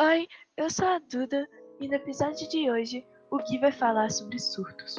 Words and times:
Oi, 0.00 0.28
eu 0.56 0.70
sou 0.70 0.86
a 0.86 1.00
Duda 1.00 1.44
e 1.80 1.88
no 1.88 1.94
episódio 1.94 2.48
de 2.48 2.70
hoje 2.70 3.04
o 3.32 3.38
Gui 3.38 3.58
vai 3.58 3.72
falar 3.72 4.08
sobre 4.12 4.38
surtos. 4.38 4.96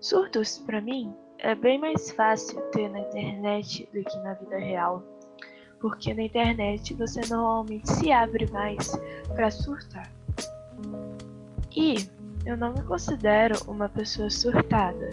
Surtos, 0.00 0.58
para 0.58 0.80
mim, 0.80 1.14
é 1.38 1.54
bem 1.54 1.78
mais 1.78 2.10
fácil 2.10 2.60
ter 2.72 2.88
na 2.90 2.98
internet 2.98 3.88
do 3.94 4.02
que 4.02 4.18
na 4.18 4.34
vida 4.34 4.58
real, 4.58 5.04
porque 5.80 6.12
na 6.12 6.24
internet 6.24 6.94
você 6.94 7.20
normalmente 7.30 7.88
se 7.88 8.10
abre 8.10 8.50
mais 8.50 8.90
para 9.36 9.52
surtar. 9.52 10.10
E 11.76 11.94
eu 12.44 12.56
não 12.56 12.72
me 12.72 12.82
considero 12.82 13.54
uma 13.68 13.88
pessoa 13.88 14.28
surtada, 14.30 15.10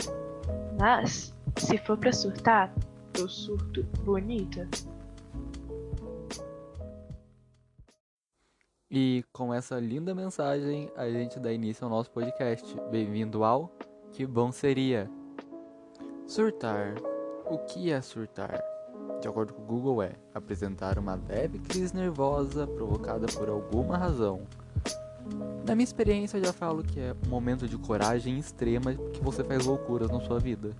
mas 0.79 1.31
se 1.57 1.77
for 1.77 1.95
para 1.95 2.11
surtar, 2.11 2.73
eu 3.19 3.29
surto 3.29 3.83
bonita. 4.03 4.67
E 8.93 9.23
com 9.31 9.53
essa 9.53 9.79
linda 9.79 10.13
mensagem, 10.13 10.91
a 10.97 11.09
gente 11.09 11.39
dá 11.39 11.49
início 11.53 11.85
ao 11.85 11.89
nosso 11.89 12.11
podcast. 12.11 12.75
Bem-vindo 12.91 13.41
ao 13.41 13.71
Que 14.11 14.27
Bom 14.27 14.51
Seria. 14.51 15.09
Surtar. 16.27 16.95
O 17.49 17.57
que 17.59 17.89
é 17.89 18.01
surtar? 18.01 18.61
De 19.21 19.29
acordo 19.29 19.53
com 19.53 19.61
o 19.61 19.65
Google, 19.65 20.03
é 20.03 20.11
apresentar 20.33 20.99
uma 20.99 21.15
leve 21.15 21.57
crise 21.59 21.95
nervosa 21.95 22.67
provocada 22.67 23.27
por 23.27 23.47
alguma 23.47 23.97
razão. 23.97 24.41
Na 25.65 25.73
minha 25.73 25.85
experiência, 25.85 26.37
eu 26.37 26.43
já 26.43 26.51
falo 26.51 26.83
que 26.83 26.99
é 26.99 27.15
um 27.25 27.29
momento 27.29 27.69
de 27.69 27.77
coragem 27.77 28.37
extrema 28.37 28.93
que 28.93 29.23
você 29.23 29.41
faz 29.41 29.65
loucuras 29.65 30.11
na 30.11 30.19
sua 30.19 30.37
vida. 30.37 30.71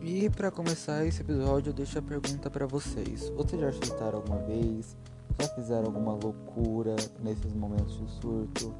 E 0.00 0.28
para 0.30 0.50
começar 0.50 1.06
esse 1.06 1.20
episódio, 1.20 1.70
eu 1.70 1.74
deixo 1.74 1.96
a 1.96 2.02
pergunta 2.02 2.50
para 2.50 2.66
vocês: 2.66 3.28
vocês 3.36 3.60
já 3.60 3.70
surtaram 3.70 4.18
alguma 4.18 4.38
vez? 4.38 4.96
Já 5.38 5.48
fizeram 5.48 5.86
alguma 5.86 6.12
loucura 6.12 6.96
nesses 7.20 7.52
momentos 7.54 7.98
de 7.98 8.10
surto? 8.20 8.74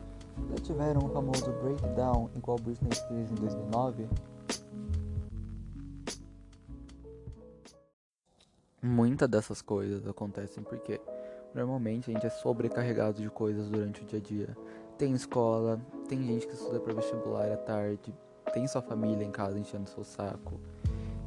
Já 0.50 0.56
tiveram 0.56 1.06
o 1.06 1.08
famoso 1.08 1.52
breakdown 1.62 2.30
igual 2.34 2.58
Britney 2.58 2.94
Spears 2.94 3.30
em 3.30 3.34
2009? 3.34 4.08
Muitas 8.82 9.28
dessas 9.28 9.62
coisas 9.62 10.06
acontecem 10.06 10.62
porque 10.62 11.00
normalmente 11.54 12.10
a 12.10 12.14
gente 12.14 12.26
é 12.26 12.30
sobrecarregado 12.30 13.22
de 13.22 13.30
coisas 13.30 13.68
durante 13.68 14.02
o 14.02 14.04
dia 14.04 14.18
a 14.18 14.22
dia. 14.22 14.56
Tem 14.98 15.12
escola, 15.14 15.80
tem 16.08 16.22
gente 16.24 16.46
que 16.46 16.54
estuda 16.54 16.80
para 16.80 16.92
vestibular 16.92 17.50
à 17.50 17.56
tarde, 17.56 18.12
tem 18.52 18.66
sua 18.66 18.82
família 18.82 19.24
em 19.24 19.30
casa 19.30 19.58
enchendo 19.58 19.88
seu 19.88 20.04
saco. 20.04 20.60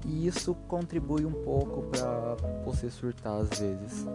E 0.05 0.27
isso 0.27 0.53
contribui 0.67 1.25
um 1.25 1.43
pouco 1.43 1.81
para 1.83 2.35
você 2.63 2.89
surtar 2.89 3.41
às 3.41 3.49
vezes 3.57 4.05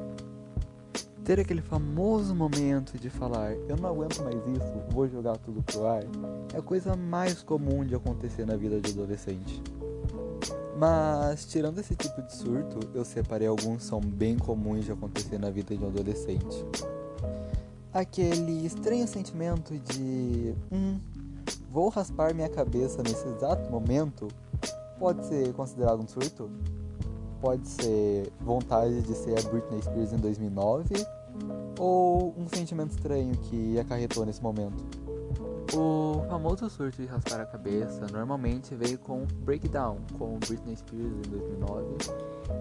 ter 1.24 1.38
aquele 1.38 1.62
famoso 1.62 2.34
momento 2.34 2.98
de 2.98 3.10
falar 3.10 3.52
eu 3.68 3.76
não 3.76 3.88
aguento 3.88 4.22
mais 4.22 4.36
isso, 4.36 4.72
vou 4.90 5.08
jogar 5.08 5.36
tudo 5.38 5.62
pro 5.62 5.86
ar, 5.86 6.02
é 6.54 6.58
a 6.58 6.62
coisa 6.62 6.96
mais 6.96 7.42
comum 7.42 7.84
de 7.84 7.94
acontecer 7.94 8.46
na 8.46 8.56
vida 8.56 8.80
de 8.80 8.90
adolescente. 8.90 9.62
Mas 10.76 11.44
tirando 11.44 11.78
esse 11.78 11.94
tipo 11.94 12.22
de 12.22 12.34
surto, 12.34 12.80
eu 12.94 13.04
separei 13.04 13.46
alguns 13.46 13.78
que 13.78 13.84
são 13.84 14.00
bem 14.00 14.38
comuns 14.38 14.86
de 14.86 14.92
acontecer 14.92 15.38
na 15.38 15.50
vida 15.50 15.76
de 15.76 15.84
um 15.84 15.88
adolescente. 15.88 16.64
Aquele 17.92 18.64
estranho 18.64 19.06
sentimento 19.06 19.78
de 19.78 20.54
hum, 20.72 20.98
vou 21.70 21.90
raspar 21.90 22.34
minha 22.34 22.48
cabeça 22.48 23.02
nesse 23.02 23.28
exato 23.28 23.70
momento 23.70 24.28
pode 24.98 25.26
ser 25.26 25.52
considerado 25.52 26.00
um 26.02 26.08
surto? 26.08 26.50
Pode 27.40 27.66
ser 27.66 28.30
vontade 28.40 29.00
de 29.02 29.14
ser 29.14 29.38
a 29.38 29.50
Britney 29.50 29.80
Spears 29.82 30.12
em 30.12 30.18
2009 30.18 30.94
ou 31.78 32.34
um 32.36 32.46
sentimento 32.46 32.90
estranho 32.90 33.34
que 33.36 33.78
acarretou 33.78 34.26
nesse 34.26 34.42
momento? 34.42 34.84
O 35.72 36.24
famoso 36.28 36.68
surto 36.68 37.00
de 37.00 37.06
raspar 37.06 37.40
a 37.40 37.46
cabeça 37.46 38.06
normalmente 38.12 38.74
veio 38.74 38.98
com 38.98 39.24
Breakdown, 39.44 39.98
com 40.18 40.38
Britney 40.40 40.76
Spears 40.76 41.12
em 41.26 41.30
2009, 41.30 41.86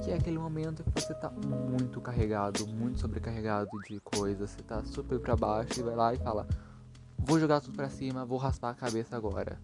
que 0.04 0.12
é 0.12 0.14
aquele 0.14 0.38
momento 0.38 0.84
que 0.84 1.02
você 1.02 1.14
tá 1.16 1.30
muito 1.30 2.00
carregado, 2.00 2.68
muito 2.68 3.00
sobrecarregado 3.00 3.70
de 3.88 4.00
coisas, 4.00 4.52
você 4.52 4.62
tá 4.62 4.84
super 4.86 5.20
para 5.20 5.36
baixo 5.36 5.80
e 5.80 5.84
vai 5.84 5.96
lá 5.96 6.14
e 6.14 6.18
fala: 6.18 6.48
"Vou 7.18 7.40
jogar 7.40 7.62
tudo 7.62 7.76
para 7.76 7.90
cima, 7.90 8.26
vou 8.26 8.38
raspar 8.38 8.70
a 8.70 8.76
cabeça 8.76 9.18
agora". 9.18 9.60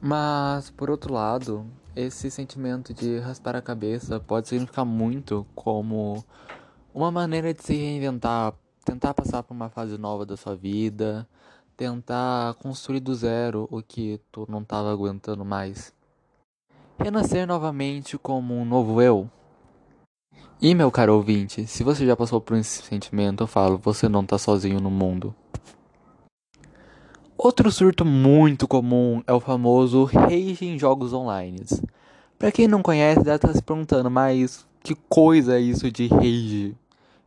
Mas 0.00 0.70
por 0.70 0.90
outro 0.90 1.12
lado, 1.12 1.66
esse 1.94 2.30
sentimento 2.30 2.94
de 2.94 3.18
raspar 3.18 3.56
a 3.56 3.62
cabeça 3.62 4.20
pode 4.20 4.48
significar 4.48 4.84
muito 4.84 5.46
como 5.54 6.24
uma 6.94 7.10
maneira 7.10 7.52
de 7.52 7.62
se 7.62 7.74
reinventar, 7.74 8.54
tentar 8.84 9.14
passar 9.14 9.42
por 9.42 9.54
uma 9.54 9.68
fase 9.68 9.98
nova 9.98 10.24
da 10.24 10.36
sua 10.36 10.54
vida, 10.54 11.28
tentar 11.76 12.54
construir 12.54 13.00
do 13.00 13.14
zero 13.14 13.68
o 13.70 13.82
que 13.82 14.20
tu 14.32 14.46
não 14.48 14.62
estava 14.62 14.92
aguentando 14.92 15.44
mais. 15.44 15.92
Renascer 16.98 17.46
novamente 17.46 18.18
como 18.18 18.54
um 18.54 18.64
novo 18.64 19.00
eu. 19.00 19.30
E 20.60 20.74
meu 20.74 20.90
caro 20.90 21.14
ouvinte, 21.14 21.68
se 21.68 21.84
você 21.84 22.04
já 22.04 22.16
passou 22.16 22.40
por 22.40 22.56
esse 22.56 22.82
sentimento, 22.82 23.44
eu 23.44 23.46
falo, 23.46 23.78
você 23.78 24.08
não 24.08 24.22
está 24.22 24.36
sozinho 24.36 24.80
no 24.80 24.90
mundo. 24.90 25.32
Outro 27.40 27.70
surto 27.70 28.04
muito 28.04 28.66
comum 28.66 29.22
é 29.24 29.32
o 29.32 29.38
famoso 29.38 30.02
rage 30.02 30.66
em 30.66 30.76
jogos 30.76 31.12
online. 31.12 31.64
Para 32.36 32.50
quem 32.50 32.66
não 32.66 32.82
conhece, 32.82 33.22
deve 33.22 33.36
estar 33.36 33.52
se 33.54 33.62
perguntando, 33.62 34.10
mas 34.10 34.66
que 34.82 34.96
coisa 35.08 35.56
é 35.56 35.60
isso 35.60 35.88
de 35.88 36.08
rage? 36.08 36.74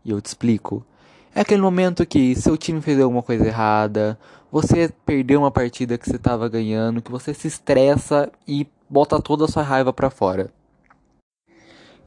E 0.04 0.12
eu 0.12 0.20
te 0.20 0.26
explico. 0.26 0.86
É 1.34 1.40
aquele 1.40 1.62
momento 1.62 2.06
que 2.06 2.36
seu 2.36 2.58
time 2.58 2.82
fez 2.82 3.00
alguma 3.00 3.24
coisa 3.24 3.48
errada, 3.48 4.20
você 4.52 4.92
perdeu 5.06 5.40
uma 5.40 5.50
partida 5.50 5.98
que 5.98 6.10
você 6.10 6.18
estava 6.18 6.50
ganhando, 6.50 7.02
que 7.02 7.10
você 7.10 7.34
se 7.34 7.48
estressa 7.48 8.30
e 8.46 8.68
bota 8.90 9.18
toda 9.22 9.46
a 9.46 9.48
sua 9.48 9.64
raiva 9.64 9.94
para 9.94 10.10
fora. 10.10 10.52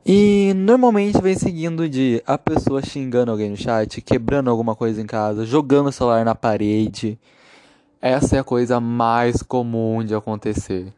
E 0.04 0.52
normalmente 0.54 1.22
vem 1.22 1.38
seguindo 1.38 1.88
de 1.88 2.22
a 2.26 2.36
pessoa 2.36 2.82
xingando 2.82 3.30
alguém 3.30 3.48
no 3.48 3.56
chat, 3.56 4.02
quebrando 4.02 4.50
alguma 4.50 4.76
coisa 4.76 5.00
em 5.00 5.06
casa, 5.06 5.46
jogando 5.46 5.86
o 5.86 5.92
celular 5.92 6.22
na 6.22 6.34
parede. 6.34 7.18
Essa 8.06 8.36
é 8.36 8.38
a 8.38 8.44
coisa 8.44 8.80
mais 8.80 9.42
comum 9.42 10.04
de 10.04 10.14
acontecer. 10.14 10.92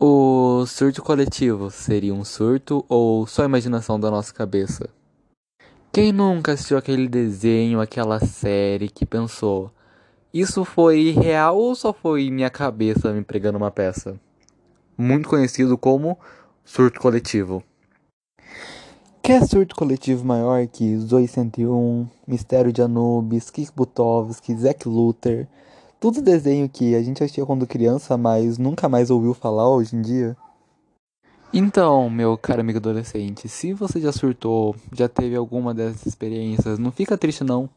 O 0.00 0.64
surto 0.64 1.02
coletivo 1.02 1.70
seria 1.70 2.14
um 2.14 2.24
surto 2.24 2.82
ou 2.88 3.26
só 3.26 3.44
imaginação 3.44 4.00
da 4.00 4.10
nossa 4.10 4.32
cabeça? 4.32 4.88
Quem 5.92 6.10
nunca 6.10 6.52
assistiu 6.52 6.78
aquele 6.78 7.06
desenho, 7.06 7.78
aquela 7.78 8.18
série 8.20 8.88
que 8.88 9.04
pensou: 9.04 9.70
isso 10.32 10.64
foi 10.64 11.10
real 11.10 11.58
ou 11.58 11.74
só 11.74 11.92
foi 11.92 12.30
minha 12.30 12.48
cabeça 12.48 13.12
me 13.12 13.22
pregando 13.22 13.58
uma 13.58 13.70
peça? 13.70 14.18
Muito 14.96 15.28
conhecido 15.28 15.76
como 15.76 16.18
surto 16.64 17.00
coletivo. 17.00 17.62
Quer 19.22 19.46
surto 19.46 19.76
coletivo 19.76 20.24
maior 20.24 20.66
que 20.68 20.96
Zoe 20.96 21.28
101, 21.28 22.08
Mistério 22.26 22.72
de 22.72 22.80
Anubis, 22.80 23.50
Kik 23.50 23.72
Butovski, 23.76 24.56
Zack 24.56 24.88
Luther? 24.88 25.46
Tudo 26.02 26.20
desenho 26.20 26.68
que 26.68 26.96
a 26.96 27.00
gente 27.00 27.22
assistia 27.22 27.46
quando 27.46 27.64
criança, 27.64 28.16
mas 28.16 28.58
nunca 28.58 28.88
mais 28.88 29.08
ouviu 29.08 29.32
falar 29.32 29.68
hoje 29.68 29.94
em 29.94 30.02
dia? 30.02 30.36
Então, 31.54 32.10
meu 32.10 32.36
caro 32.36 32.60
amigo 32.60 32.80
adolescente, 32.80 33.48
se 33.48 33.72
você 33.72 34.00
já 34.00 34.10
surtou, 34.10 34.74
já 34.92 35.08
teve 35.08 35.36
alguma 35.36 35.72
dessas 35.72 36.04
experiências, 36.04 36.76
não 36.76 36.90
fica 36.90 37.16
triste 37.16 37.44
não, 37.44 37.70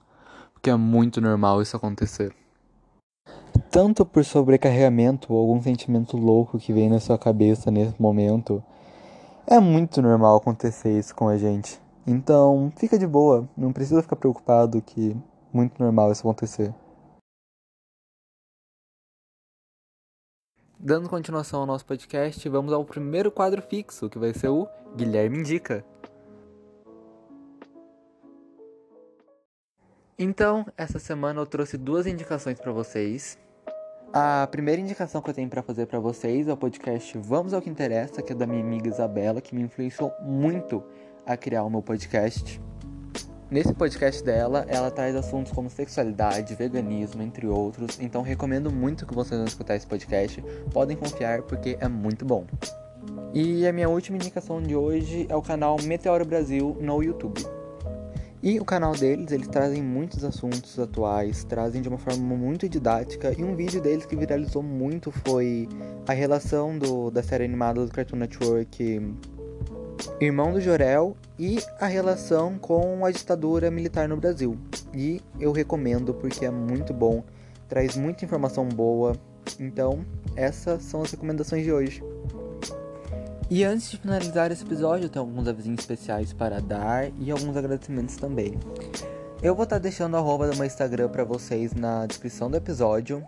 porque 0.51 0.71
é 0.71 0.75
muito 0.75 1.21
normal 1.21 1.61
isso 1.61 1.77
acontecer. 1.77 2.33
Tanto 3.69 4.03
por 4.03 4.25
sobrecarregamento 4.25 5.31
ou 5.31 5.39
algum 5.39 5.61
sentimento 5.61 6.17
louco 6.17 6.57
que 6.57 6.73
vem 6.73 6.89
na 6.89 6.99
sua 6.99 7.19
cabeça 7.19 7.69
nesse 7.69 7.93
momento, 8.01 8.63
é 9.45 9.59
muito 9.59 10.01
normal 10.01 10.37
acontecer 10.37 10.97
isso 10.97 11.13
com 11.13 11.27
a 11.27 11.37
gente. 11.37 11.79
Então, 12.07 12.73
fica 12.75 12.97
de 12.97 13.05
boa, 13.05 13.47
não 13.55 13.71
precisa 13.71 14.01
ficar 14.01 14.15
preocupado 14.15 14.81
que 14.81 15.11
é 15.11 15.15
muito 15.55 15.79
normal 15.79 16.11
isso 16.11 16.21
acontecer. 16.27 16.73
Dando 20.85 21.09
continuação 21.09 21.61
ao 21.61 21.65
nosso 21.65 21.83
podcast, 21.83 22.47
vamos 22.47 22.71
ao 22.71 22.85
primeiro 22.85 23.31
quadro 23.31 23.59
fixo, 23.59 24.07
que 24.07 24.19
vai 24.19 24.31
ser 24.35 24.49
o 24.49 24.67
Guilherme 24.95 25.39
Indica. 25.39 25.83
Então, 30.15 30.63
essa 30.77 30.99
semana 30.99 31.41
eu 31.41 31.47
trouxe 31.47 31.75
duas 31.75 32.05
indicações 32.05 32.59
para 32.59 32.71
vocês. 32.71 33.35
A 34.13 34.45
primeira 34.45 34.79
indicação 34.79 35.23
que 35.23 35.29
eu 35.31 35.33
tenho 35.33 35.49
para 35.49 35.63
fazer 35.63 35.87
para 35.87 35.99
vocês 35.99 36.47
é 36.47 36.53
o 36.53 36.57
podcast 36.57 37.17
Vamos 37.17 37.55
ao 37.55 37.63
que 37.63 37.69
Interessa, 37.71 38.21
que 38.21 38.33
é 38.33 38.35
da 38.35 38.45
minha 38.45 38.61
amiga 38.61 38.87
Isabela, 38.87 39.41
que 39.41 39.55
me 39.55 39.63
influenciou 39.63 40.13
muito 40.21 40.83
a 41.25 41.35
criar 41.35 41.63
o 41.63 41.69
meu 41.71 41.81
podcast. 41.81 42.61
Nesse 43.49 43.73
podcast 43.73 44.23
dela, 44.23 44.65
ela 44.67 44.89
traz 44.89 45.15
assuntos 45.15 45.51
como 45.51 45.69
sexualidade, 45.69 46.55
veganismo, 46.55 47.21
entre 47.21 47.45
outros. 47.45 47.99
Então 47.99 48.23
recomendo 48.23 48.71
muito 48.71 49.05
que 49.05 49.13
vocês 49.13 49.37
vão 49.37 49.47
escutar 49.47 49.75
esse 49.75 49.85
podcast. 49.85 50.43
Podem 50.73 50.97
confiar 50.97 51.43
porque 51.43 51.77
é 51.79 51.87
muito 51.87 52.25
bom. 52.25 52.45
E 53.33 53.67
a 53.67 53.71
minha 53.71 53.87
última 53.87 54.17
indicação 54.17 54.61
de 54.61 54.75
hoje 54.75 55.27
é 55.29 55.35
o 55.35 55.41
canal 55.43 55.77
Meteoro 55.83 56.25
Brasil 56.25 56.75
no 56.81 57.03
YouTube. 57.03 57.45
E 58.41 58.59
o 58.59 58.65
canal 58.65 58.93
deles, 58.93 59.31
eles 59.31 59.47
trazem 59.47 59.81
muitos 59.81 60.23
assuntos 60.23 60.77
atuais, 60.79 61.43
trazem 61.43 61.81
de 61.81 61.89
uma 61.89 61.97
forma 61.97 62.35
muito 62.35 62.67
didática. 62.67 63.33
E 63.37 63.43
um 63.43 63.55
vídeo 63.55 63.81
deles 63.81 64.05
que 64.05 64.15
viralizou 64.15 64.63
muito 64.63 65.11
foi 65.11 65.67
a 66.07 66.13
relação 66.13 66.77
do, 66.77 67.11
da 67.11 67.21
série 67.21 67.43
animada 67.43 67.85
do 67.85 67.91
Cartoon 67.91 68.17
Network 68.17 69.01
Irmão 70.19 70.53
do 70.53 70.61
Jorel 70.61 71.15
e 71.37 71.59
a 71.79 71.85
relação 71.85 72.57
com 72.57 73.05
a 73.05 73.11
ditadura 73.11 73.69
militar 73.69 74.07
no 74.07 74.17
Brasil. 74.17 74.57
E 74.93 75.21
eu 75.39 75.51
recomendo 75.51 76.13
porque 76.13 76.45
é 76.45 76.51
muito 76.51 76.93
bom, 76.93 77.23
traz 77.67 77.95
muita 77.95 78.25
informação 78.25 78.67
boa. 78.67 79.15
Então, 79.59 80.05
essas 80.35 80.83
são 80.83 81.01
as 81.01 81.11
recomendações 81.11 81.63
de 81.63 81.71
hoje. 81.71 82.03
E 83.49 83.63
antes 83.63 83.91
de 83.91 83.97
finalizar 83.97 84.51
esse 84.51 84.63
episódio, 84.63 85.05
eu 85.05 85.09
tenho 85.09 85.25
alguns 85.25 85.47
avisinhos 85.47 85.79
especiais 85.79 86.33
para 86.33 86.59
dar 86.59 87.11
e 87.19 87.29
alguns 87.29 87.55
agradecimentos 87.55 88.15
também. 88.15 88.57
Eu 89.43 89.53
vou 89.53 89.65
estar 89.65 89.77
deixando 89.77 90.15
a 90.15 90.19
arroba 90.19 90.49
do 90.49 90.55
meu 90.55 90.65
Instagram 90.65 91.09
para 91.09 91.23
vocês 91.23 91.73
na 91.73 92.05
descrição 92.07 92.49
do 92.49 92.57
episódio. 92.57 93.23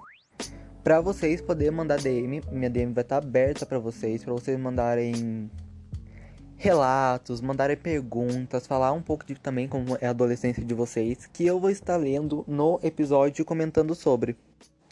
Para 0.83 1.01
vocês 1.01 1.41
poderem 1.41 1.71
mandar 1.71 1.99
DM, 1.99 2.41
minha 2.51 2.69
DM 2.69 2.93
vai 2.93 3.03
estar 3.03 3.17
aberta 3.17 3.65
para 3.65 3.77
vocês, 3.77 4.23
para 4.23 4.33
vocês 4.33 4.57
mandarem 4.57 5.51
relatos, 6.57 7.39
mandarem 7.39 7.77
perguntas, 7.77 8.65
falar 8.65 8.91
um 8.91 9.01
pouco 9.01 9.25
de 9.25 9.35
também 9.35 9.67
como 9.67 9.97
é 10.01 10.07
a 10.07 10.09
adolescência 10.09 10.63
de 10.63 10.73
vocês, 10.73 11.27
que 11.31 11.45
eu 11.45 11.59
vou 11.59 11.69
estar 11.69 11.95
lendo 11.97 12.43
no 12.47 12.79
episódio 12.83 13.45
comentando 13.45 13.93
sobre. 13.93 14.35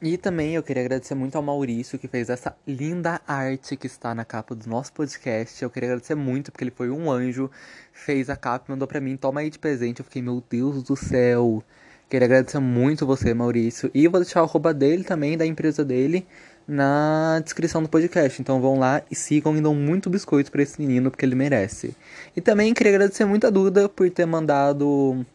E 0.01 0.17
também 0.17 0.55
eu 0.55 0.61
queria 0.61 0.83
agradecer 0.83 1.15
muito 1.15 1.35
ao 1.35 1.41
Maurício 1.41 1.97
que 1.97 2.07
fez 2.07 2.29
essa 2.29 2.55
linda 2.67 3.21
arte 3.25 3.77
que 3.77 3.87
está 3.87 4.13
na 4.13 4.25
capa 4.25 4.53
do 4.53 4.69
nosso 4.69 4.91
podcast. 4.91 5.63
Eu 5.63 5.69
queria 5.69 5.89
agradecer 5.89 6.15
muito 6.15 6.51
porque 6.51 6.65
ele 6.65 6.71
foi 6.71 6.89
um 6.89 7.09
anjo, 7.09 7.49
fez 7.93 8.29
a 8.29 8.35
capa, 8.35 8.65
mandou 8.67 8.87
para 8.87 8.99
mim, 8.99 9.15
toma 9.15 9.39
aí 9.39 9.49
de 9.49 9.57
presente. 9.57 9.99
Eu 9.99 10.05
fiquei, 10.05 10.21
meu 10.21 10.43
Deus 10.49 10.83
do 10.83 10.97
céu. 10.97 11.63
Queria 12.09 12.25
agradecer 12.25 12.59
muito 12.59 13.05
você, 13.05 13.33
Maurício. 13.33 13.89
E 13.93 14.07
vou 14.07 14.19
deixar 14.19 14.41
o 14.41 14.45
arroba 14.45 14.73
dele 14.73 15.03
também, 15.03 15.37
da 15.37 15.45
empresa 15.45 15.83
dele, 15.83 16.27
na 16.67 17.39
descrição 17.43 17.81
do 17.81 17.89
podcast. 17.89 18.41
Então 18.41 18.61
vão 18.61 18.79
lá 18.79 19.01
e 19.09 19.15
sigam 19.15 19.55
e 19.57 19.61
dão 19.61 19.75
muito 19.75 20.09
biscoito 20.09 20.51
para 20.51 20.63
esse 20.63 20.79
menino 20.79 21.11
porque 21.11 21.25
ele 21.25 21.35
merece. 21.35 21.95
E 22.35 22.41
também 22.41 22.73
queria 22.73 22.93
agradecer 22.93 23.25
muito 23.25 23.47
a 23.47 23.49
Duda 23.49 23.87
por 23.89 24.09
ter 24.09 24.25
mandado 24.25 25.25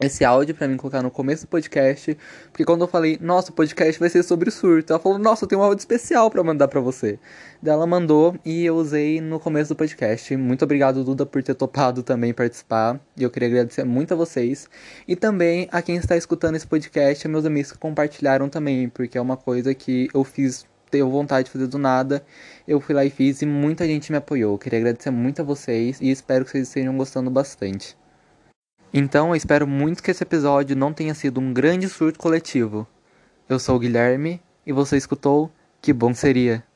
esse 0.00 0.24
áudio 0.24 0.54
para 0.54 0.68
mim 0.68 0.76
colocar 0.76 1.02
no 1.02 1.10
começo 1.10 1.44
do 1.44 1.48
podcast, 1.48 2.16
porque 2.52 2.64
quando 2.64 2.82
eu 2.82 2.88
falei, 2.88 3.18
nossa, 3.20 3.50
o 3.50 3.54
podcast 3.54 3.98
vai 3.98 4.08
ser 4.08 4.22
sobre 4.22 4.50
surto, 4.50 4.92
ela 4.92 5.00
falou, 5.00 5.18
nossa, 5.18 5.44
eu 5.44 5.48
tenho 5.48 5.60
um 5.60 5.64
áudio 5.64 5.80
especial 5.80 6.30
para 6.30 6.42
mandar 6.42 6.68
para 6.68 6.80
você. 6.80 7.18
Daí 7.60 7.74
ela 7.74 7.86
mandou 7.86 8.36
e 8.44 8.64
eu 8.64 8.76
usei 8.76 9.20
no 9.20 9.40
começo 9.40 9.74
do 9.74 9.76
podcast. 9.76 10.36
Muito 10.36 10.64
obrigado, 10.64 11.02
Duda, 11.02 11.26
por 11.26 11.42
ter 11.42 11.54
topado 11.54 12.02
também 12.02 12.32
participar. 12.32 13.00
E 13.16 13.24
eu 13.24 13.30
queria 13.30 13.48
agradecer 13.48 13.84
muito 13.84 14.14
a 14.14 14.16
vocês. 14.16 14.68
E 15.06 15.16
também 15.16 15.68
a 15.72 15.82
quem 15.82 15.96
está 15.96 16.16
escutando 16.16 16.54
esse 16.54 16.66
podcast, 16.66 17.26
a 17.26 17.30
meus 17.30 17.44
amigos 17.44 17.72
que 17.72 17.78
compartilharam 17.78 18.48
também, 18.48 18.88
porque 18.88 19.18
é 19.18 19.20
uma 19.20 19.36
coisa 19.36 19.74
que 19.74 20.08
eu 20.14 20.22
fiz 20.22 20.64
tenho 20.90 21.10
vontade 21.10 21.46
de 21.46 21.50
fazer 21.50 21.66
do 21.66 21.78
nada. 21.78 22.24
Eu 22.66 22.80
fui 22.80 22.94
lá 22.94 23.04
e 23.04 23.10
fiz 23.10 23.42
e 23.42 23.46
muita 23.46 23.86
gente 23.86 24.10
me 24.10 24.18
apoiou. 24.18 24.54
Eu 24.54 24.58
queria 24.58 24.78
agradecer 24.78 25.10
muito 25.10 25.42
a 25.42 25.44
vocês 25.44 26.00
e 26.00 26.10
espero 26.10 26.44
que 26.44 26.50
vocês 26.50 26.68
estejam 26.68 26.96
gostando 26.96 27.30
bastante. 27.30 27.96
Então 28.92 29.28
eu 29.28 29.36
espero 29.36 29.66
muito 29.66 30.02
que 30.02 30.10
esse 30.10 30.22
episódio 30.22 30.74
não 30.74 30.92
tenha 30.92 31.14
sido 31.14 31.40
um 31.40 31.52
grande 31.52 31.88
surto 31.88 32.18
coletivo. 32.18 32.86
Eu 33.48 33.58
sou 33.58 33.76
o 33.76 33.78
Guilherme 33.78 34.40
e 34.66 34.72
você 34.72 34.96
escutou 34.96 35.50
Que 35.80 35.92
Bom 35.92 36.14
Seria. 36.14 36.67